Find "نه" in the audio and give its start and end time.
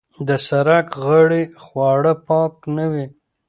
2.77-2.85